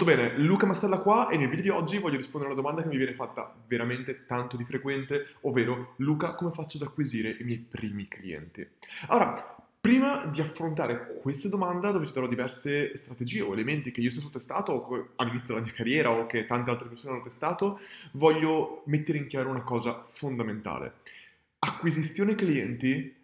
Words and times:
Tutto 0.00 0.16
bene, 0.16 0.38
Luca 0.38 0.64
Mastella 0.64 0.96
qua 0.96 1.28
e 1.28 1.36
nel 1.36 1.50
video 1.50 1.62
di 1.62 1.68
oggi 1.68 1.98
voglio 1.98 2.16
rispondere 2.16 2.50
a 2.50 2.54
una 2.54 2.62
domanda 2.62 2.80
che 2.80 2.88
mi 2.88 2.96
viene 2.96 3.12
fatta 3.12 3.54
veramente 3.66 4.24
tanto 4.24 4.56
di 4.56 4.64
frequente, 4.64 5.34
ovvero 5.42 5.92
Luca, 5.96 6.32
come 6.32 6.52
faccio 6.52 6.78
ad 6.78 6.84
acquisire 6.84 7.36
i 7.38 7.44
miei 7.44 7.58
primi 7.58 8.08
clienti? 8.08 8.66
Allora, 9.08 9.62
prima 9.78 10.24
di 10.24 10.40
affrontare 10.40 11.18
questa 11.20 11.50
domanda 11.50 11.90
dove 11.90 12.06
ci 12.06 12.14
darò 12.14 12.26
diverse 12.26 12.96
strategie 12.96 13.42
o 13.42 13.52
elementi 13.52 13.90
che 13.90 14.00
io 14.00 14.10
stesso 14.10 14.28
ho 14.28 14.30
testato 14.30 15.12
all'inizio 15.16 15.52
della 15.52 15.66
mia 15.66 15.74
carriera 15.74 16.10
o 16.12 16.24
che 16.24 16.46
tante 16.46 16.70
altre 16.70 16.88
persone 16.88 17.12
hanno 17.12 17.22
testato, 17.22 17.78
voglio 18.12 18.80
mettere 18.86 19.18
in 19.18 19.26
chiaro 19.26 19.50
una 19.50 19.60
cosa 19.60 20.00
fondamentale. 20.02 20.94
Acquisizione 21.58 22.34
clienti 22.34 23.19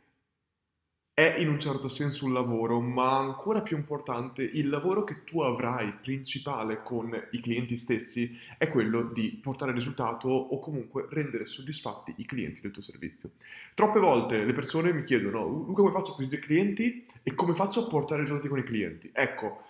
è 1.18 1.36
in 1.38 1.48
un 1.48 1.58
certo 1.58 1.88
senso 1.88 2.26
un 2.26 2.34
lavoro, 2.34 2.78
ma 2.78 3.16
ancora 3.16 3.62
più 3.62 3.74
importante, 3.74 4.42
il 4.42 4.68
lavoro 4.68 5.02
che 5.02 5.24
tu 5.24 5.40
avrai 5.40 5.90
principale 5.94 6.82
con 6.82 7.10
i 7.30 7.40
clienti 7.40 7.78
stessi 7.78 8.38
è 8.58 8.68
quello 8.68 9.02
di 9.02 9.40
portare 9.42 9.72
risultato 9.72 10.28
o 10.28 10.58
comunque 10.58 11.06
rendere 11.08 11.46
soddisfatti 11.46 12.12
i 12.18 12.26
clienti 12.26 12.60
del 12.60 12.70
tuo 12.70 12.82
servizio. 12.82 13.30
Troppe 13.72 13.98
volte 13.98 14.44
le 14.44 14.52
persone 14.52 14.92
mi 14.92 15.04
chiedono, 15.04 15.46
Luca 15.46 15.80
come 15.80 15.92
faccio 15.92 16.10
a 16.10 16.12
acquisire 16.12 16.38
clienti 16.38 17.06
e 17.22 17.34
come 17.34 17.54
faccio 17.54 17.86
a 17.86 17.88
portare 17.88 18.20
risultati 18.20 18.48
con 18.48 18.58
i 18.58 18.62
clienti? 18.62 19.10
Ecco, 19.14 19.62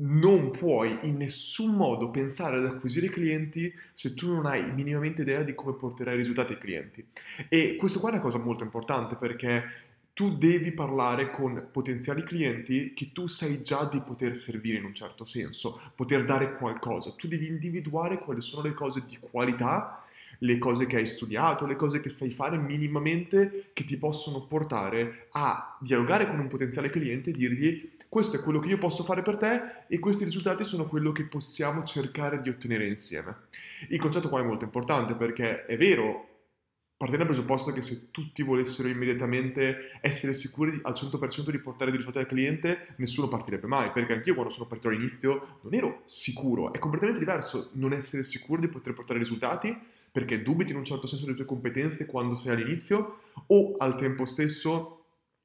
non 0.00 0.50
puoi 0.50 0.98
in 1.02 1.18
nessun 1.18 1.76
modo 1.76 2.10
pensare 2.10 2.56
ad 2.56 2.66
acquisire 2.66 3.06
clienti 3.06 3.72
se 3.92 4.14
tu 4.14 4.32
non 4.32 4.44
hai 4.44 4.72
minimamente 4.72 5.22
idea 5.22 5.44
di 5.44 5.54
come 5.54 5.74
porterai 5.74 6.16
risultati 6.16 6.54
ai 6.54 6.58
clienti. 6.58 7.06
E 7.48 7.76
questo 7.76 8.00
qua 8.00 8.08
è 8.08 8.12
una 8.14 8.20
cosa 8.20 8.38
molto 8.38 8.64
importante 8.64 9.14
perché 9.14 9.88
tu 10.20 10.36
devi 10.36 10.70
parlare 10.72 11.30
con 11.30 11.68
potenziali 11.72 12.22
clienti 12.22 12.92
che 12.92 13.10
tu 13.10 13.26
sai 13.26 13.62
già 13.62 13.86
di 13.86 14.02
poter 14.02 14.36
servire 14.36 14.76
in 14.76 14.84
un 14.84 14.92
certo 14.92 15.24
senso, 15.24 15.80
poter 15.94 16.26
dare 16.26 16.56
qualcosa. 16.56 17.14
Tu 17.16 17.26
devi 17.26 17.46
individuare 17.46 18.18
quali 18.18 18.42
sono 18.42 18.68
le 18.68 18.74
cose 18.74 19.04
di 19.06 19.16
qualità, 19.18 20.04
le 20.40 20.58
cose 20.58 20.84
che 20.84 20.96
hai 20.96 21.06
studiato, 21.06 21.64
le 21.64 21.74
cose 21.74 22.00
che 22.00 22.10
sai 22.10 22.28
fare 22.28 22.58
minimamente 22.58 23.70
che 23.72 23.84
ti 23.84 23.96
possono 23.96 24.44
portare 24.44 25.28
a 25.30 25.78
dialogare 25.80 26.26
con 26.26 26.38
un 26.38 26.48
potenziale 26.48 26.90
cliente 26.90 27.30
e 27.30 27.32
dirgli 27.32 27.90
questo 28.06 28.36
è 28.36 28.40
quello 28.40 28.58
che 28.58 28.68
io 28.68 28.76
posso 28.76 29.04
fare 29.04 29.22
per 29.22 29.38
te 29.38 29.62
e 29.86 29.98
questi 29.98 30.24
risultati 30.24 30.64
sono 30.64 30.84
quello 30.84 31.12
che 31.12 31.24
possiamo 31.24 31.82
cercare 31.82 32.42
di 32.42 32.50
ottenere 32.50 32.86
insieme. 32.86 33.36
Il 33.88 33.98
concetto 33.98 34.28
qua 34.28 34.40
è 34.40 34.44
molto 34.44 34.64
importante 34.64 35.14
perché 35.14 35.64
è 35.64 35.78
vero, 35.78 36.29
partendo 37.00 37.24
dal 37.24 37.34
presupposto 37.34 37.72
che 37.72 37.80
se 37.80 38.10
tutti 38.10 38.42
volessero 38.42 38.86
immediatamente 38.86 39.92
essere 40.02 40.34
sicuri 40.34 40.80
al 40.82 40.92
100% 40.92 41.48
di 41.48 41.58
portare 41.58 41.90
dei 41.90 41.98
risultati 41.98 42.26
al 42.26 42.30
cliente, 42.30 42.88
nessuno 42.96 43.26
partirebbe 43.26 43.66
mai, 43.66 43.90
perché 43.90 44.12
anch'io 44.12 44.34
quando 44.34 44.52
sono 44.52 44.66
partito 44.66 44.88
all'inizio 44.88 45.60
non 45.62 45.72
ero 45.72 46.02
sicuro, 46.04 46.74
è 46.74 46.78
completamente 46.78 47.18
diverso 47.18 47.70
non 47.72 47.94
essere 47.94 48.22
sicuro 48.22 48.60
di 48.60 48.68
poter 48.68 48.92
portare 48.92 49.18
risultati, 49.18 49.74
perché 50.12 50.42
dubiti 50.42 50.72
in 50.72 50.76
un 50.76 50.84
certo 50.84 51.06
senso 51.06 51.24
delle 51.24 51.38
tue 51.38 51.46
competenze 51.46 52.04
quando 52.04 52.36
sei 52.36 52.52
all'inizio, 52.52 53.20
o 53.46 53.76
al 53.78 53.96
tempo 53.96 54.26
stesso 54.26 54.99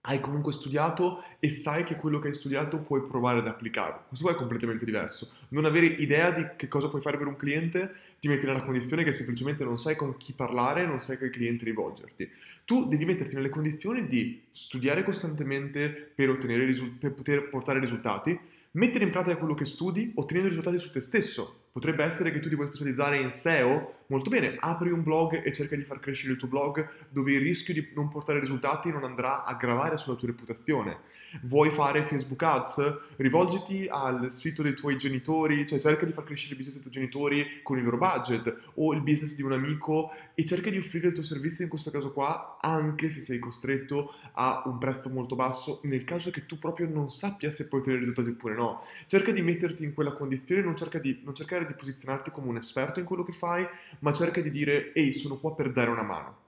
hai 0.08 0.20
comunque 0.20 0.52
studiato 0.52 1.24
e 1.40 1.50
sai 1.50 1.84
che 1.84 1.96
quello 1.96 2.20
che 2.20 2.28
hai 2.28 2.36
studiato 2.36 2.78
puoi 2.78 3.04
provare 3.04 3.40
ad 3.40 3.48
applicarlo. 3.48 4.04
Questo 4.08 4.26
qua 4.26 4.36
è 4.36 4.38
completamente 4.38 4.86
diverso. 4.86 5.32
Non 5.50 5.66
avere 5.66 5.88
idea 5.88 6.32
di 6.32 6.46
che 6.56 6.68
cosa 6.68 6.90
puoi 6.90 7.02
fare 7.02 7.18
per 7.18 7.28
un 7.28 7.36
cliente 7.36 7.94
ti 8.20 8.28
mette 8.28 8.46
nella 8.46 8.64
condizione 8.64 9.04
che 9.04 9.12
semplicemente 9.12 9.64
non 9.64 9.80
sai 9.80 9.96
con 9.96 10.18
chi 10.18 10.34
parlare, 10.34 10.86
non 10.86 11.00
sai 11.00 11.18
che 11.18 11.30
cliente 11.30 11.66
rivolgerti. 11.66 12.30
Tu 12.66 12.88
devi 12.88 13.06
metterti 13.06 13.36
nelle 13.36 13.50
condizioni 13.50 14.08
di 14.08 14.44
studiare 14.52 15.04
costantemente 15.04 15.90
per, 15.90 16.30
risul- 16.30 16.92
per 16.92 17.14
poter 17.14 17.50
portare 17.50 17.80
risultati, 17.80 18.40
mettere 18.72 19.06
in 19.06 19.12
pratica 19.12 19.38
quello 19.38 19.54
che 19.54 19.66
studi, 19.66 20.12
ottenendo 20.16 20.50
risultati 20.50 20.78
su 20.78 20.92
te 20.92 21.02
stesso. 21.02 21.65
Potrebbe 21.76 22.06
essere 22.06 22.32
che 22.32 22.40
tu 22.40 22.48
ti 22.48 22.56
vuoi 22.56 22.68
specializzare 22.68 23.20
in 23.20 23.30
SEO, 23.30 24.06
molto 24.08 24.30
bene, 24.30 24.56
apri 24.58 24.92
un 24.92 25.04
blog 25.04 25.44
e 25.44 25.52
cerca 25.52 25.76
di 25.76 25.84
far 25.84 26.00
crescere 26.00 26.32
il 26.32 26.38
tuo 26.38 26.48
blog 26.48 26.88
dove 27.10 27.34
il 27.34 27.42
rischio 27.42 27.74
di 27.74 27.90
non 27.94 28.08
portare 28.08 28.40
risultati 28.40 28.90
non 28.92 29.04
andrà 29.04 29.44
a 29.44 29.56
gravare 29.56 29.98
sulla 29.98 30.16
tua 30.16 30.30
reputazione. 30.30 31.00
Vuoi 31.42 31.70
fare 31.70 32.04
Facebook 32.04 32.42
Ads? 32.42 33.00
Rivolgiti 33.18 33.88
al 33.90 34.32
sito 34.32 34.62
dei 34.62 34.74
tuoi 34.74 34.98
genitori, 34.98 35.68
cioè 35.68 35.78
cerca 35.78 36.06
di 36.06 36.14
far 36.14 36.24
crescere 36.24 36.52
il 36.54 36.60
business 36.60 36.82
dei 36.82 36.90
tuoi 36.90 36.94
genitori 36.94 37.60
con 37.62 37.78
il 37.78 37.84
loro 37.84 37.98
budget 37.98 38.58
o 38.76 38.94
il 38.94 39.02
business 39.02 39.36
di 39.36 39.42
un 39.42 39.52
amico 39.52 40.12
e 40.34 40.46
cerca 40.46 40.70
di 40.70 40.78
offrire 40.78 41.08
il 41.08 41.14
tuo 41.14 41.24
servizio 41.24 41.66
in 41.66 41.70
questo 41.70 41.92
caso 41.92 42.14
qua 42.14 42.58
anche 42.62 43.10
se 43.10 43.20
sei 43.20 43.40
costretto 43.40 44.14
a 44.34 44.64
un 44.66 44.78
prezzo 44.78 45.10
molto 45.10 45.36
basso 45.36 45.82
nel 45.84 46.06
caso 46.06 46.32
che 46.32 46.46
tu 46.46 46.58
proprio 46.58 46.88
non 46.88 47.10
sappia 47.10 47.52
se 47.52 47.68
puoi 47.68 47.82
ottenere 47.82 48.02
risultati 48.02 48.30
oppure 48.30 48.56
no. 48.56 48.84
Cerca 49.08 49.32
di 49.32 49.42
metterti 49.42 49.84
in 49.84 49.94
quella 49.94 50.14
condizione, 50.14 50.62
non, 50.62 50.76
di, 51.02 51.22
non 51.24 51.36
cercare 51.36 51.65
di 51.66 51.74
posizionarti 51.74 52.32
come 52.32 52.48
un 52.48 52.58
esperto 52.58 53.00
in 53.00 53.06
quello 53.06 53.24
che 53.24 53.32
fai, 53.32 53.68
ma 54.00 54.14
cerca 54.14 54.42
di 54.42 54.52
dire 54.52 54.94
ehi 54.94 55.14
sono 55.14 55.38
qua 55.38 55.54
per 55.54 55.72
dare 55.72 55.90
una 55.90 56.04
mano. 56.04 56.44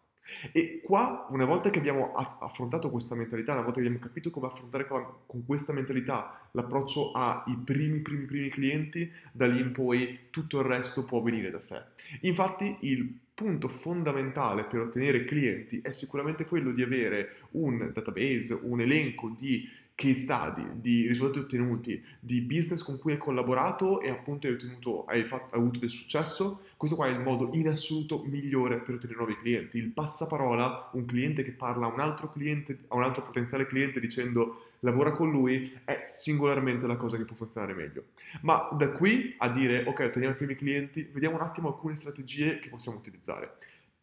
E 0.51 0.81
qua, 0.83 1.25
una 1.29 1.45
volta 1.45 1.69
che 1.69 1.79
abbiamo 1.79 2.13
affrontato 2.13 2.89
questa 2.89 3.15
mentalità, 3.15 3.53
una 3.53 3.61
volta 3.61 3.79
che 3.79 3.87
abbiamo 3.87 4.03
capito 4.03 4.29
come 4.29 4.47
affrontare 4.47 4.85
con 4.85 5.45
questa 5.45 5.73
mentalità 5.73 6.49
l'approccio 6.51 7.11
ai 7.13 7.57
primi, 7.63 7.99
primi, 7.99 8.25
primi 8.25 8.49
clienti, 8.49 9.11
da 9.31 9.47
lì 9.47 9.59
in 9.59 9.71
poi 9.71 10.27
tutto 10.29 10.59
il 10.59 10.65
resto 10.65 11.05
può 11.05 11.21
venire 11.21 11.49
da 11.49 11.59
sé. 11.59 11.81
Infatti 12.21 12.77
il 12.81 13.19
punto 13.33 13.67
fondamentale 13.67 14.63
per 14.63 14.81
ottenere 14.81 15.23
clienti 15.23 15.79
è 15.81 15.91
sicuramente 15.91 16.45
quello 16.45 16.71
di 16.71 16.81
avere 16.81 17.35
un 17.51 17.91
database, 17.93 18.57
un 18.59 18.81
elenco 18.81 19.33
di 19.37 19.69
case 19.97 20.13
study, 20.13 20.63
di 20.75 21.07
risultati 21.07 21.39
ottenuti, 21.39 22.03
di 22.19 22.41
business 22.41 22.83
con 22.83 22.99
cui 22.99 23.13
hai 23.13 23.17
collaborato 23.17 23.99
e 23.99 24.11
appunto 24.11 24.45
hai, 24.45 24.53
ottenuto, 24.53 25.05
hai, 25.05 25.23
fatto, 25.23 25.55
hai 25.55 25.59
avuto 25.59 25.79
del 25.79 25.89
successo, 25.89 26.65
questo 26.77 26.95
qua 26.95 27.07
è 27.07 27.09
il 27.09 27.19
modo 27.19 27.49
in 27.53 27.67
assoluto 27.67 28.21
migliore 28.23 28.77
per 28.77 28.93
ottenere 28.93 29.17
nuovi 29.17 29.35
clienti. 29.39 29.79
Il 29.79 29.89
passaparola, 29.89 30.91
un 30.93 31.05
cliente 31.05 31.41
che 31.41 31.51
parla 31.51 31.87
a 31.87 31.91
un 31.91 31.99
altro 31.99 32.29
cliente, 32.29 32.77
a 32.89 32.95
un 32.95 33.01
altro 33.01 33.23
potenziale 33.23 33.65
cliente 33.65 33.99
dicendo 33.99 34.65
lavora 34.81 35.13
con 35.13 35.31
lui, 35.31 35.79
è 35.83 36.03
singolarmente 36.05 36.85
la 36.85 36.95
cosa 36.95 37.17
che 37.17 37.25
può 37.25 37.35
funzionare 37.35 37.73
meglio. 37.73 38.09
Ma 38.41 38.69
da 38.77 38.91
qui 38.91 39.33
a 39.39 39.49
dire 39.49 39.83
ok, 39.83 39.99
otteniamo 39.99 40.35
i 40.35 40.37
primi 40.37 40.53
clienti, 40.53 41.09
vediamo 41.11 41.37
un 41.37 41.41
attimo 41.41 41.69
alcune 41.69 41.95
strategie 41.95 42.59
che 42.59 42.69
possiamo 42.69 42.99
utilizzare. 42.99 43.55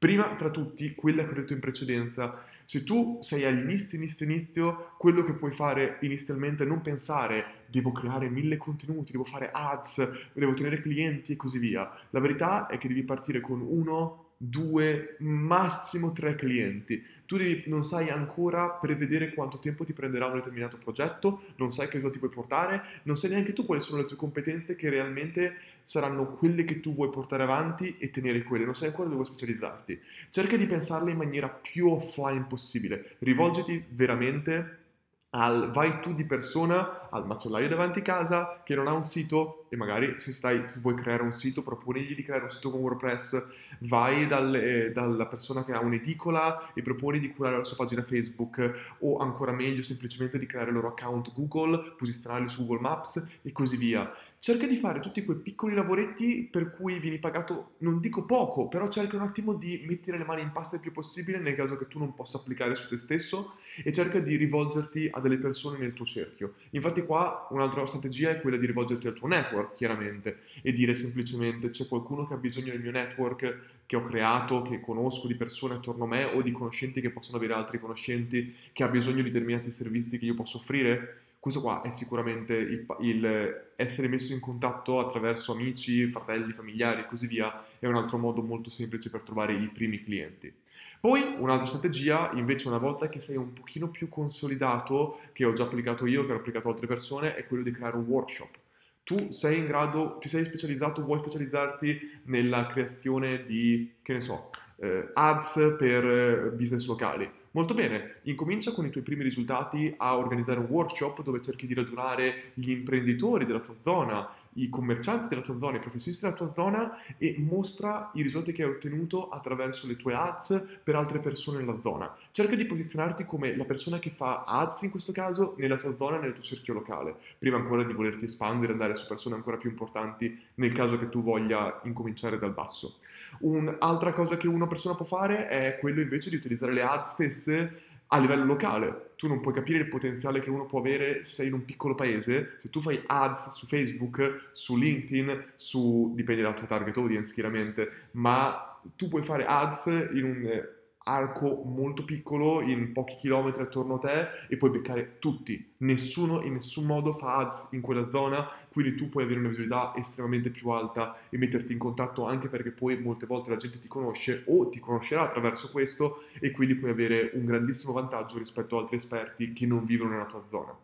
Prima 0.05 0.35
tra 0.35 0.51
tutti, 0.51 0.95
quella 0.95 1.25
che 1.25 1.31
ho 1.31 1.35
detto 1.35 1.55
in 1.55 1.61
precedenza, 1.61 2.45
se 2.67 2.85
tu 2.85 3.21
sei 3.23 3.47
all'inizio, 3.47 3.97
inizio, 3.97 4.27
inizio, 4.27 4.91
quello 4.99 5.25
che 5.25 5.33
puoi 5.33 5.51
fare 5.51 5.97
inizialmente 6.03 6.65
è 6.65 6.67
non 6.67 6.83
pensare 6.83 7.65
devo 7.69 7.91
creare 7.91 8.29
mille 8.29 8.59
contenuti, 8.59 9.13
devo 9.13 9.25
fare 9.25 9.49
ads, 9.51 10.33
devo 10.35 10.51
ottenere 10.51 10.81
clienti 10.81 11.33
e 11.33 11.37
così 11.37 11.59
via. 11.59 11.91
La 12.11 12.21
verità 12.21 12.67
è 12.67 12.77
che 12.77 12.87
devi 12.87 13.03
partire 13.03 13.41
con 13.41 13.63
uno, 13.63 14.24
due, 14.49 15.17
massimo 15.21 16.13
tre 16.13 16.35
clienti. 16.35 17.03
Tu 17.27 17.37
devi, 17.37 17.65
non 17.67 17.85
sai 17.85 18.11
ancora 18.11 18.69
prevedere 18.69 19.33
quanto 19.33 19.59
tempo 19.59 19.85
ti 19.85 19.93
prenderà 19.93 20.27
un 20.27 20.35
determinato 20.35 20.77
progetto, 20.77 21.43
non 21.57 21.73
sai 21.73 21.89
che 21.89 21.99
cosa 21.99 22.13
ti 22.13 22.19
puoi 22.19 22.31
portare, 22.31 22.83
non 23.05 23.17
sai 23.17 23.31
neanche 23.31 23.55
tu 23.55 23.65
quali 23.65 23.81
sono 23.81 24.03
le 24.03 24.07
tue 24.07 24.17
competenze 24.17 24.77
che 24.77 24.91
realmente 24.91 25.57
saranno 25.83 26.35
quelle 26.35 26.65
che 26.65 26.81
tu 26.81 26.95
vuoi 26.95 27.11
portare 27.11 27.43
avanti 27.43 27.97
e 27.99 28.11
tenere 28.11 28.43
quelle, 28.43 28.65
non 28.65 28.75
sai 28.75 28.89
ancora 28.89 29.09
dove 29.09 29.25
specializzarti. 29.25 29.99
Cerca 30.31 30.57
di 30.57 30.67
pensarle 30.67 31.11
in 31.11 31.17
maniera 31.17 31.49
più 31.49 31.89
offline 31.89 32.45
possibile, 32.47 33.17
rivolgiti 33.21 33.83
veramente 33.89 34.83
al 35.31 35.71
vai 35.73 36.01
tu 36.01 36.15
di 36.15 36.25
persona 36.25 37.04
al 37.15 37.27
macellaio 37.27 37.69
davanti 37.69 38.03
casa 38.03 38.61
che 38.65 38.75
non 38.75 38.89
ha 38.89 38.93
un 38.93 39.05
sito 39.05 39.67
e 39.69 39.77
magari 39.77 40.15
se, 40.19 40.33
stai, 40.33 40.65
se 40.67 40.81
vuoi 40.81 40.95
creare 40.95 41.23
un 41.23 41.33
sito 41.33 41.63
proponigli 41.63 42.15
di 42.15 42.25
creare 42.25 42.45
un 42.45 42.51
sito 42.51 42.71
con 42.71 42.81
WordPress 42.81 43.49
vai 43.81 44.27
dal, 44.27 44.55
eh, 44.55 44.91
dalla 44.91 45.27
persona 45.27 45.65
che 45.65 45.73
ha 45.73 45.81
un'edicola 45.81 46.73
e 46.75 46.83
proponi 46.83 47.21
di 47.21 47.33
curare 47.33 47.57
la 47.57 47.65
sua 47.65 47.77
pagina 47.77 48.03
Facebook 48.03 48.97
o 49.01 49.19
ancora 49.19 49.53
meglio 49.53 49.83
semplicemente 49.83 50.39
di 50.39 50.47
creare 50.47 50.69
il 50.69 50.75
loro 50.75 50.89
account 50.89 51.33
Google 51.33 51.95
posizionarli 51.97 52.49
su 52.49 52.67
Google 52.67 52.83
Maps 52.83 53.39
e 53.43 53.53
così 53.53 53.77
via 53.77 54.13
cerca 54.45 54.67
di 54.67 54.77
fare 54.77 55.01
tutti 55.01 55.25
quei 55.25 55.39
piccoli 55.39 55.75
lavoretti 55.75 56.47
per 56.51 56.71
cui 56.75 56.99
vieni 56.99 57.19
pagato, 57.19 57.77
non 57.79 57.99
dico 57.99 58.27
poco, 58.27 58.69
però 58.69 58.89
cerca 58.89 59.17
un 59.17 59.23
attimo 59.23 59.55
di 59.55 59.83
mettere 59.87 60.19
le 60.19 60.25
mani 60.27 60.43
in 60.43 60.53
pasta 60.53 60.75
il 60.75 60.83
più 60.83 60.93
possibile 60.93 61.39
nel 61.39 61.55
caso 61.55 61.79
che 61.79 61.89
tu 61.89 61.99
non 61.99 62.13
possa 62.13 62.37
applicare 62.37 62.75
su 62.75 62.87
te 62.87 62.99
stesso 62.99 63.55
e 63.83 63.91
cerca 63.91 64.19
di 64.19 64.37
rivolgerti 64.37 65.09
a 65.11 65.21
delle 65.21 65.39
persone 65.39 65.79
nel 65.79 65.95
tuo 65.95 66.05
cerchio. 66.05 66.57
Infatti 66.73 67.04
qua 67.05 67.47
un'altra 67.51 67.85
strategia 67.87 68.31
è 68.31 68.41
quella 68.41 68.57
di 68.57 68.67
rivolgerti 68.67 69.07
al 69.07 69.15
tuo 69.15 69.29
network, 69.29 69.75
chiaramente, 69.75 70.41
e 70.63 70.73
dire 70.73 70.95
semplicemente 70.95 71.71
c'è 71.71 71.87
qualcuno 71.87 72.27
che 72.27 72.35
ha 72.35 72.39
bisogno 72.39 72.73
del 72.73 72.81
mio 72.81 72.91
network 72.91 73.59
che 73.87 73.97
ho 73.97 74.05
creato, 74.05 74.63
che 74.63 74.81
conosco 74.81 75.27
di 75.27 75.35
persone 75.35 75.75
attorno 75.75 76.05
a 76.05 76.09
me 76.09 76.25
o 76.25 76.43
di 76.43 76.53
conoscenti 76.53 77.01
che 77.01 77.11
possono 77.11 77.37
avere 77.37 77.55
altri 77.55 77.79
conoscenti 77.79 78.55
che 78.73 78.83
ha 78.83 78.89
bisogno 78.89 79.23
di 79.23 79.31
determinati 79.31 79.71
servizi 79.71 80.19
che 80.19 80.25
io 80.25 80.35
posso 80.35 80.59
offrire 80.59 81.24
questo 81.45 81.61
qua 81.61 81.83
è 81.83 81.91
sicuramente 81.91 82.55
il, 82.55 82.87
il, 83.01 83.73
essere 83.77 84.09
messo 84.09 84.33
in 84.33 84.41
contatto 84.41 84.99
attraverso 84.99 85.53
amici, 85.53 86.07
fratelli, 86.07 86.55
familiari 86.55 87.03
e 87.03 87.05
così 87.07 87.27
via, 87.27 87.67
è 87.79 87.85
un 87.85 87.97
altro 87.97 88.17
modo 88.17 88.41
molto 88.41 88.71
semplice 88.71 89.11
per 89.11 89.23
trovare 89.23 89.53
i 89.53 89.69
primi 89.69 90.03
clienti. 90.03 90.51
Poi 90.99 91.37
un'altra 91.37 91.67
strategia, 91.67 92.31
invece 92.33 92.69
una 92.69 92.79
volta 92.79 93.11
che 93.11 93.21
sei 93.21 93.37
un 93.37 93.53
pochino 93.53 93.89
più 93.91 94.09
consolidato, 94.09 95.21
che 95.35 95.45
ho 95.45 95.53
già 95.53 95.65
applicato 95.65 96.07
io, 96.07 96.25
che 96.25 96.33
ho 96.33 96.37
applicato 96.37 96.71
altre 96.71 96.87
persone, 96.87 97.35
è 97.35 97.47
quello 97.47 97.63
di 97.63 97.73
creare 97.73 97.99
un 97.99 98.07
workshop. 98.07 98.57
tu 99.03 99.31
sei 99.31 99.59
in 99.59 99.67
grado, 99.67 100.17
ti 100.19 100.31
sei 100.31 100.47
specializzato, 100.47 101.05
vuoi 101.05 101.19
specializzarti 101.19 102.23
nella 102.23 102.65
creazione 102.69 103.43
di, 103.43 103.97
che 104.01 104.15
ne 104.15 104.23
so, 104.23 104.49
eh, 104.85 105.11
ads 105.13 105.77
per 105.79 106.05
eh, 106.05 106.51
business 106.51 106.87
locali. 106.87 107.29
Molto 107.55 107.73
bene, 107.73 108.17
incomincia 108.23 108.73
con 108.73 108.85
i 108.85 108.91
tuoi 108.91 109.05
primi 109.05 109.23
risultati 109.23 109.95
a 109.97 110.17
organizzare 110.17 110.59
un 110.59 110.67
workshop 110.69 111.23
dove 111.23 111.41
cerchi 111.41 111.69
di 111.69 111.75
radunare 111.75 112.51
gli 112.55 112.71
imprenditori 112.71 113.45
della 113.45 113.61
tua 113.61 113.75
zona, 113.81 114.29
i 114.55 114.69
commercianti 114.69 115.29
della 115.29 115.41
tua 115.41 115.57
zona, 115.57 115.77
i 115.77 115.81
professionisti 115.81 116.25
della 116.25 116.37
tua 116.37 116.53
zona 116.53 116.99
e 117.17 117.37
mostra 117.39 118.11
i 118.15 118.23
risultati 118.23 118.53
che 118.53 118.65
hai 118.65 118.71
ottenuto 118.71 119.29
attraverso 119.29 119.87
le 119.87 119.97
tue 119.97 120.15
ads 120.15 120.81
per 120.83 120.97
altre 120.97 121.21
persone 121.21 121.59
nella 121.59 121.81
zona. 121.81 122.13
Cerca 122.33 122.57
di 122.57 122.65
posizionarti 122.65 123.25
come 123.25 123.57
la 123.57 123.65
persona 123.65 124.01
che 124.01 124.11
fa 124.11 124.43
ads 124.45 124.83
in 124.83 124.91
questo 124.91 125.13
caso 125.13 125.55
nella 125.57 125.77
tua 125.77 125.95
zona, 125.95 126.19
nel 126.19 126.33
tuo 126.33 126.43
cerchio 126.43 126.75
locale, 126.75 127.15
prima 127.39 127.57
ancora 127.57 127.85
di 127.85 127.93
volerti 127.93 128.25
espandere 128.25 128.71
e 128.71 128.73
andare 128.73 128.97
su 128.97 129.07
persone 129.07 129.37
ancora 129.37 129.59
più 129.59 129.71
importanti 129.71 130.37
nel 130.55 130.73
caso 130.73 130.99
che 130.99 131.09
tu 131.09 131.23
voglia 131.23 131.81
incominciare 131.85 132.37
dal 132.37 132.53
basso. 132.53 132.99
Un'altra 133.41 134.13
cosa 134.13 134.37
che 134.37 134.49
una 134.49 134.67
persona 134.67 134.95
può 134.95 135.05
fare 135.05 135.49
è 135.49 135.79
quello 135.79 136.01
invece 136.01 136.31
di 136.31 136.37
utilizzare 136.37 136.73
le 136.73 136.83
ads 136.83 137.11
stesse 137.11 137.83
a 138.09 138.19
livello 138.19 138.45
locale. 138.45 139.11
Tu 139.17 139.27
non 139.27 139.41
puoi 139.41 139.55
capire 139.55 139.79
il 139.79 139.89
potenziale 139.89 140.41
che 140.41 140.51
uno 140.51 140.67
può 140.67 140.79
avere 140.79 141.25
se 141.25 141.35
sei 141.35 141.47
in 141.49 141.55
un 141.55 141.65
piccolo 141.65 141.95
paese. 141.95 142.55
Se 142.59 142.71
tu 142.71 142.81
fai 142.81 143.03
ads 143.07 143.51
su 143.51 143.67
Facebook, 143.67 144.51
su 144.53 144.77
LinkedIn, 144.77 145.53
su 145.57 146.13
dipende 146.15 146.43
dalla 146.43 146.55
tua 146.55 146.67
target 146.67 146.97
audience 146.97 147.33
chiaramente, 147.33 148.09
ma 148.13 148.77
tu 148.97 149.09
puoi 149.09 149.23
fare 149.23 149.47
ads 149.47 149.87
in 150.13 150.25
un 150.25 150.69
arco 151.05 151.63
molto 151.65 152.05
piccolo 152.05 152.61
in 152.61 152.93
pochi 152.93 153.17
chilometri 153.17 153.63
attorno 153.63 153.95
a 153.95 153.99
te 153.99 154.29
e 154.49 154.57
puoi 154.57 154.71
beccare 154.71 155.19
tutti. 155.19 155.73
Nessuno 155.79 156.43
in 156.43 156.55
nessun 156.55 156.87
modo 156.87 157.13
fa 157.13 157.37
ads 157.39 157.69
in 157.73 157.81
quella 157.81 158.05
zona, 158.05 158.49
quindi 158.71 158.95
tu 158.95 159.09
puoi 159.09 159.25
avere 159.25 159.39
una 159.39 159.49
visibilità 159.49 159.93
estremamente 159.97 160.51
più 160.51 160.69
alta 160.71 161.17
e 161.29 161.39
metterti 161.39 161.73
in 161.73 161.79
contatto 161.79 162.25
anche 162.25 162.49
perché 162.49 162.71
poi 162.71 162.99
molte 162.99 163.27
volte 163.27 163.51
la 163.51 163.57
gente 163.57 163.79
ti 163.79 163.89
conosce 163.89 164.45
o 164.47 164.69
ti 164.69 164.81
conoscerà 164.81 165.23
attraverso 165.23 165.71
questo 165.71 166.25
e 166.41 166.51
quindi 166.51 166.75
puoi 166.75 166.91
avere 166.91 167.31
un 167.35 167.45
grandissimo 167.45 167.93
vantaggio 167.93 168.39
rispetto 168.39 168.77
ad 168.77 168.83
altri 168.83 168.97
esperti 168.97 169.53
che 169.53 169.67
non 169.67 169.85
vivono 169.85 170.11
nella 170.11 170.27
tua 170.27 170.45
zona. 170.47 170.77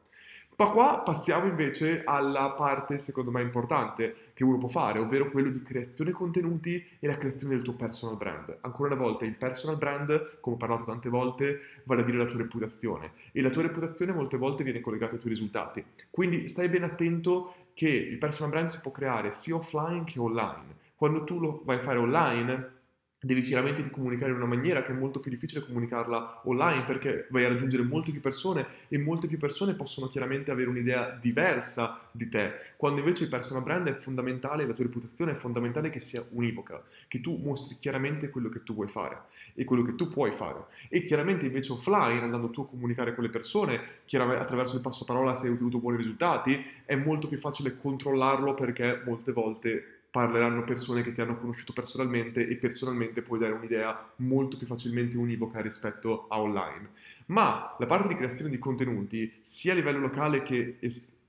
Ma 0.60 0.68
qua 0.68 0.98
passiamo 0.98 1.46
invece 1.46 2.02
alla 2.04 2.50
parte 2.50 2.98
secondo 2.98 3.30
me 3.30 3.40
importante 3.40 4.14
che 4.34 4.44
uno 4.44 4.58
può 4.58 4.68
fare, 4.68 4.98
ovvero 4.98 5.30
quello 5.30 5.48
di 5.48 5.62
creazione 5.62 6.10
contenuti 6.10 6.86
e 6.98 7.06
la 7.06 7.16
creazione 7.16 7.54
del 7.54 7.62
tuo 7.62 7.72
personal 7.72 8.18
brand. 8.18 8.58
Ancora 8.60 8.92
una 8.92 9.02
volta, 9.02 9.24
il 9.24 9.36
personal 9.36 9.78
brand, 9.78 10.38
come 10.40 10.56
ho 10.56 10.58
parlato 10.58 10.84
tante 10.84 11.08
volte, 11.08 11.60
vale 11.84 12.02
a 12.02 12.04
dire 12.04 12.18
la 12.18 12.26
tua 12.26 12.36
reputazione 12.36 13.12
e 13.32 13.40
la 13.40 13.48
tua 13.48 13.62
reputazione 13.62 14.12
molte 14.12 14.36
volte 14.36 14.62
viene 14.62 14.80
collegata 14.80 15.14
ai 15.14 15.18
tuoi 15.20 15.32
risultati. 15.32 15.82
Quindi 16.10 16.46
stai 16.46 16.68
ben 16.68 16.84
attento 16.84 17.54
che 17.72 17.88
il 17.88 18.18
personal 18.18 18.50
brand 18.50 18.68
si 18.68 18.80
può 18.82 18.90
creare 18.90 19.32
sia 19.32 19.54
offline 19.54 20.04
che 20.04 20.18
online. 20.18 20.76
Quando 20.94 21.24
tu 21.24 21.40
lo 21.40 21.62
vai 21.64 21.78
a 21.78 21.80
fare 21.80 21.98
online, 21.98 22.79
devi 23.22 23.42
chiaramente 23.42 23.88
comunicare 23.90 24.30
in 24.30 24.38
una 24.38 24.46
maniera 24.46 24.82
che 24.82 24.92
è 24.92 24.94
molto 24.94 25.20
più 25.20 25.30
difficile 25.30 25.64
comunicarla 25.64 26.40
online 26.44 26.84
perché 26.84 27.26
vai 27.28 27.44
a 27.44 27.48
raggiungere 27.48 27.82
molte 27.82 28.12
più 28.12 28.20
persone 28.20 28.66
e 28.88 28.98
molte 28.98 29.26
più 29.26 29.36
persone 29.36 29.74
possono 29.74 30.08
chiaramente 30.08 30.50
avere 30.50 30.70
un'idea 30.70 31.18
diversa 31.20 32.00
di 32.10 32.28
te, 32.28 32.52
quando 32.76 33.00
invece 33.00 33.24
il 33.24 33.28
personal 33.28 33.62
brand 33.62 33.88
è 33.88 33.92
fondamentale, 33.92 34.66
la 34.66 34.72
tua 34.72 34.84
reputazione 34.84 35.32
è 35.32 35.34
fondamentale 35.34 35.90
che 35.90 36.00
sia 36.00 36.24
univoca, 36.30 36.82
che 37.08 37.20
tu 37.20 37.38
mostri 37.42 37.76
chiaramente 37.78 38.30
quello 38.30 38.48
che 38.48 38.62
tu 38.62 38.74
vuoi 38.74 38.88
fare 38.88 39.24
e 39.54 39.64
quello 39.64 39.82
che 39.82 39.94
tu 39.94 40.08
puoi 40.08 40.32
fare. 40.32 40.64
E 40.88 41.04
chiaramente 41.04 41.44
invece 41.44 41.72
offline, 41.72 42.22
andando 42.22 42.48
tu 42.48 42.62
a 42.62 42.66
comunicare 42.66 43.14
con 43.14 43.22
le 43.22 43.30
persone, 43.30 43.80
attraverso 44.10 44.76
il 44.76 44.82
passo 44.82 45.04
parola 45.04 45.34
se 45.34 45.46
hai 45.46 45.52
ottenuto 45.52 45.78
buoni 45.78 45.98
risultati, 45.98 46.64
è 46.86 46.96
molto 46.96 47.28
più 47.28 47.36
facile 47.36 47.76
controllarlo 47.76 48.54
perché 48.54 49.02
molte 49.04 49.32
volte 49.32 49.99
parleranno 50.10 50.64
persone 50.64 51.02
che 51.02 51.12
ti 51.12 51.20
hanno 51.20 51.38
conosciuto 51.38 51.72
personalmente 51.72 52.46
e 52.46 52.56
personalmente 52.56 53.22
puoi 53.22 53.38
dare 53.38 53.52
un'idea 53.52 54.10
molto 54.16 54.56
più 54.56 54.66
facilmente 54.66 55.16
univoca 55.16 55.60
rispetto 55.60 56.26
a 56.28 56.40
online. 56.40 56.90
Ma 57.26 57.76
la 57.78 57.86
parte 57.86 58.08
di 58.08 58.16
creazione 58.16 58.50
di 58.50 58.58
contenuti, 58.58 59.32
sia 59.40 59.72
a 59.72 59.76
livello 59.76 60.00
locale 60.00 60.42
che, 60.42 60.78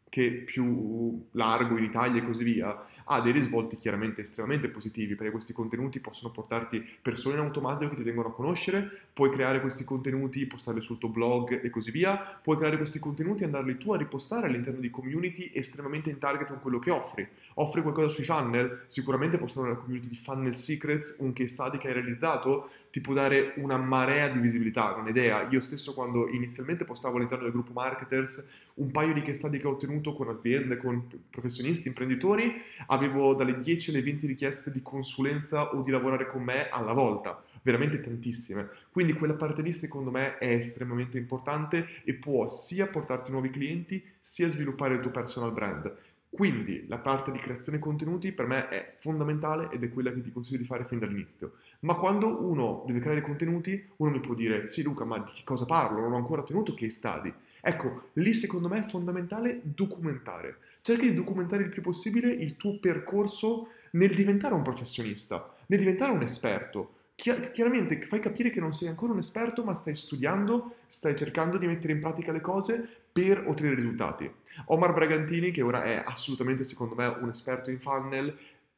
che 0.10 0.32
più 0.32 1.28
largo 1.32 1.78
in 1.78 1.84
Italia 1.84 2.22
e 2.22 2.26
così 2.26 2.44
via, 2.44 2.86
ha 3.12 3.20
dei 3.20 3.34
risvolti 3.34 3.76
chiaramente 3.76 4.22
estremamente 4.22 4.70
positivi 4.70 5.16
perché 5.16 5.32
questi 5.32 5.52
contenuti 5.52 6.00
possono 6.00 6.32
portarti 6.32 6.82
persone 7.02 7.36
in 7.36 7.42
automatico 7.42 7.90
che 7.90 7.98
ti 7.98 8.04
vengono 8.04 8.30
a 8.30 8.32
conoscere, 8.32 8.90
puoi 9.12 9.30
creare 9.30 9.60
questi 9.60 9.84
contenuti, 9.84 10.46
postarli 10.46 10.80
sul 10.80 10.98
tuo 10.98 11.10
blog 11.10 11.62
e 11.62 11.70
così 11.70 11.92
via, 11.92 12.16
puoi 12.16 12.56
creare 12.56 12.78
questi 12.78 13.00
contenuti 13.00 13.44
e 13.44 13.48
andarli 13.48 13.78
tu 13.78 13.92
a 13.92 13.98
ripostare 13.98 14.48
all'interno 14.48 14.80
di 14.80 14.90
community 14.90 15.52
estremamente 15.54 16.10
in 16.10 16.20
target 16.20 16.48
con 16.48 16.62
quello 16.62 16.80
che 16.80 16.90
offri. 16.90 17.28
Offri 17.56 17.82
qualcosa 17.82 18.08
sui 18.08 18.24
funnel, 18.24 18.84
sicuramente 18.88 19.38
postare 19.38 19.68
nella 19.68 19.80
community 19.80 20.08
di 20.08 20.16
Funnel 20.16 20.54
Secrets, 20.54 21.18
un 21.20 21.34
case 21.34 21.50
study 21.50 21.78
che 21.78 21.88
hai 21.88 21.94
realizzato, 21.94 22.70
ti 22.92 23.02
può 23.02 23.14
dare 23.14 23.54
una 23.58 23.78
marea 23.78 24.30
di 24.30 24.40
visibilità, 24.40 24.94
un'idea. 24.96 25.48
Io 25.50 25.60
stesso 25.60 25.94
quando 25.94 26.30
inizialmente 26.30 26.86
postavo 26.86 27.18
all'interno 27.18 27.44
del 27.44 27.54
gruppo 27.54 27.74
marketers 27.74 28.48
un 28.74 28.92
paio 28.92 29.14
di 29.14 29.22
case 29.22 29.36
study 29.36 29.58
che 29.58 29.68
ho 29.68 29.72
ottenuto 29.72 30.14
con 30.14 30.30
aziende, 30.30 30.78
con 30.78 31.08
professionisti, 31.30 31.88
imprenditori, 31.88 32.62
avevo 32.88 33.01
dalle 33.08 33.60
10 33.60 33.90
alle 33.90 34.02
20 34.02 34.28
richieste 34.28 34.72
di 34.72 34.82
consulenza 34.82 35.74
o 35.74 35.82
di 35.82 35.92
lavorare 35.92 36.26
con 36.26 36.44
me 36.44 36.70
alla 36.70 36.94
volta, 36.94 37.42
veramente 37.62 38.00
tantissime. 38.00 38.70
Quindi 38.92 39.14
quella 39.14 39.34
parte 39.34 39.62
lì 39.62 39.74
secondo 39.74 40.12
me 40.12 40.38
è 40.38 40.48
estremamente 40.48 41.18
importante 41.18 41.88
e 42.04 42.14
può 42.14 42.48
sia 42.48 42.88
portarti 42.88 43.32
nuovi 43.32 43.50
clienti 43.50 44.04
sia 44.20 44.50
sviluppare 44.50 44.96
il 44.96 45.00
tuo 45.00 45.12
personal 45.12 45.54
brand. 45.54 45.96
Quindi 46.34 46.86
la 46.88 46.98
parte 46.98 47.30
di 47.30 47.40
creazione 47.40 47.78
contenuti 47.78 48.32
per 48.32 48.48
me 48.48 48.70
è 48.70 48.96
fondamentale 49.00 49.70
ed 49.70 49.84
è 49.84 49.90
quella 49.90 50.14
che 50.14 50.22
ti 50.22 50.32
consiglio 50.32 50.60
di 50.60 50.64
fare 50.64 50.86
fin 50.86 50.98
dall'inizio. 50.98 51.56
Ma 51.82 51.96
quando 51.96 52.42
uno 52.42 52.84
deve 52.88 53.00
creare 53.00 53.20
contenuti, 53.20 53.86
uno 53.98 54.12
mi 54.12 54.22
può 54.22 54.34
dire, 54.34 54.68
sì 54.68 54.82
Luca, 54.82 55.04
ma 55.04 55.20
di 55.20 55.32
che 55.34 55.42
cosa 55.44 55.66
parlo? 55.66 56.00
Non 56.00 56.14
ho 56.14 56.16
ancora 56.16 56.42
tenuto 56.44 56.74
case 56.74 56.90
study. 56.90 57.34
Ecco, 57.62 58.10
lì 58.14 58.34
secondo 58.34 58.68
me 58.68 58.80
è 58.80 58.84
fondamentale 58.84 59.62
documentare. 59.64 60.58
Cerca 60.82 61.04
di 61.04 61.14
documentare 61.14 61.64
il 61.64 61.70
più 61.70 61.82
possibile 61.82 62.30
il 62.30 62.58
tuo 62.58 62.80
percorso 62.80 63.70
nel 63.92 64.14
diventare 64.14 64.56
un 64.56 64.64
professionista, 64.64 65.54
nel 65.68 65.80
diventare 65.80 66.12
un 66.12 66.24
esperto. 66.24 66.96
chiaramente 67.16 68.02
fai 68.02 68.20
capire 68.20 68.50
che 68.50 68.60
non 68.60 68.74
sei 68.74 68.88
ancora 68.88 69.14
un 69.14 69.20
esperto, 69.20 69.64
ma 69.64 69.76
stai 69.76 69.96
studiando, 69.96 70.78
stai 70.88 71.16
cercando 71.16 71.58
di 71.58 71.68
mettere 71.68 71.94
in 71.94 72.00
pratica 72.00 72.32
le 72.32 72.42
cose 72.42 72.88
per 73.12 73.44
ottenere 73.46 73.76
risultati. 73.76 74.30
Omar 74.66 74.94
Bragantini, 74.94 75.52
che 75.52 75.62
ora 75.62 75.84
è 75.84 76.02
assolutamente 76.04 76.64
secondo 76.64 76.96
me 76.96 77.06
un 77.06 77.30
esperto 77.30 77.70
in 77.70 77.80
funnel, 77.80 78.36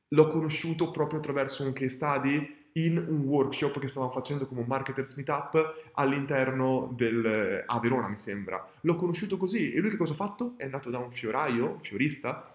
l'ho 0.09 0.27
conosciuto 0.27 0.91
proprio 0.91 1.19
attraverso 1.19 1.63
un 1.63 1.73
case 1.73 1.89
study 1.89 2.62
in 2.73 2.97
un 2.97 3.21
workshop 3.25 3.79
che 3.79 3.87
stavamo 3.87 4.11
facendo 4.11 4.47
come 4.47 4.61
un 4.61 4.67
marketers 4.67 5.15
meetup 5.15 5.91
all'interno 5.93 6.91
del... 6.95 7.63
a 7.65 7.79
Verona 7.79 8.07
mi 8.07 8.17
sembra. 8.17 8.65
L'ho 8.81 8.95
conosciuto 8.95 9.37
così 9.37 9.73
e 9.73 9.79
lui 9.79 9.89
che 9.89 9.97
cosa 9.97 10.13
ha 10.13 10.15
fatto? 10.15 10.53
È 10.57 10.63
andato 10.63 10.89
da 10.89 10.97
un 10.97 11.11
fioraio, 11.11 11.77
fiorista, 11.81 12.53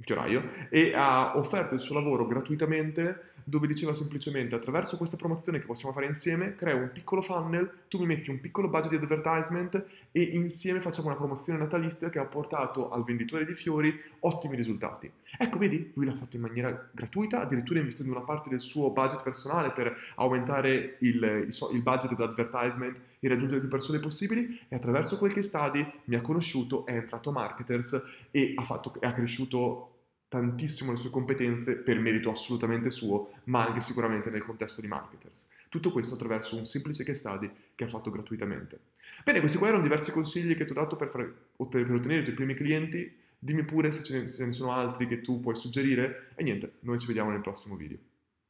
fioraio, 0.00 0.68
e 0.70 0.92
ha 0.94 1.36
offerto 1.36 1.74
il 1.74 1.80
suo 1.80 1.94
lavoro 1.94 2.26
gratuitamente 2.26 3.27
dove 3.48 3.66
diceva 3.66 3.94
semplicemente 3.94 4.54
attraverso 4.54 4.98
questa 4.98 5.16
promozione 5.16 5.58
che 5.58 5.64
possiamo 5.64 5.94
fare 5.94 6.06
insieme, 6.06 6.54
creo 6.54 6.76
un 6.76 6.90
piccolo 6.92 7.22
funnel, 7.22 7.70
tu 7.88 7.98
mi 7.98 8.06
metti 8.06 8.28
un 8.28 8.40
piccolo 8.40 8.68
budget 8.68 8.90
di 8.90 8.96
advertisement 8.96 9.84
e 10.12 10.22
insieme 10.22 10.80
facciamo 10.80 11.08
una 11.08 11.16
promozione 11.16 11.58
natalizia 11.58 12.10
che 12.10 12.18
ha 12.18 12.26
portato 12.26 12.90
al 12.90 13.04
venditore 13.04 13.46
di 13.46 13.54
fiori 13.54 13.98
ottimi 14.20 14.54
risultati. 14.54 15.10
Ecco, 15.38 15.58
vedi, 15.58 15.92
lui 15.94 16.04
l'ha 16.04 16.14
fatto 16.14 16.36
in 16.36 16.42
maniera 16.42 16.90
gratuita, 16.92 17.40
addirittura 17.40 17.78
investendo 17.78 18.12
una 18.12 18.24
parte 18.24 18.50
del 18.50 18.60
suo 18.60 18.90
budget 18.90 19.22
personale 19.22 19.70
per 19.70 19.96
aumentare 20.16 20.96
il, 21.00 21.46
il 21.72 21.82
budget 21.82 22.14
dell'advertisement 22.14 23.00
e 23.20 23.28
raggiungere 23.28 23.60
più 23.60 23.68
persone 23.68 23.98
possibili 23.98 24.60
e 24.68 24.76
attraverso 24.76 25.16
quel 25.16 25.32
case 25.32 25.48
study 25.48 25.90
mi 26.04 26.16
ha 26.16 26.20
conosciuto, 26.20 26.84
è 26.84 26.92
entrato 26.92 27.32
Marketers 27.32 28.02
e 28.30 28.52
ha, 28.56 28.64
fatto, 28.64 28.94
ha 29.00 29.12
cresciuto 29.12 29.92
tantissimo 30.28 30.92
le 30.92 30.98
sue 30.98 31.10
competenze 31.10 31.76
per 31.76 31.98
merito 31.98 32.30
assolutamente 32.30 32.90
suo, 32.90 33.32
ma 33.44 33.66
anche 33.66 33.80
sicuramente 33.80 34.30
nel 34.30 34.44
contesto 34.44 34.80
di 34.80 34.86
marketers. 34.86 35.48
Tutto 35.68 35.90
questo 35.90 36.14
attraverso 36.14 36.56
un 36.56 36.64
semplice 36.64 37.04
case 37.04 37.18
study 37.18 37.50
che 37.74 37.84
ha 37.84 37.88
fatto 37.88 38.10
gratuitamente. 38.10 38.78
Bene, 39.24 39.40
questi 39.40 39.58
qua 39.58 39.68
erano 39.68 39.82
diversi 39.82 40.12
consigli 40.12 40.54
che 40.54 40.64
ti 40.64 40.72
ho 40.72 40.74
dato 40.74 40.96
per, 40.96 41.08
fare, 41.08 41.24
per 41.56 41.90
ottenere 41.90 42.20
i 42.20 42.22
tuoi 42.22 42.34
primi 42.34 42.54
clienti. 42.54 43.16
Dimmi 43.38 43.64
pure 43.64 43.90
se 43.90 44.02
ce 44.02 44.44
ne 44.44 44.52
sono 44.52 44.72
altri 44.72 45.06
che 45.06 45.20
tu 45.20 45.40
puoi 45.40 45.56
suggerire. 45.56 46.30
E 46.34 46.42
niente, 46.42 46.74
noi 46.80 46.98
ci 46.98 47.06
vediamo 47.06 47.30
nel 47.30 47.40
prossimo 47.40 47.76
video. 47.76 47.98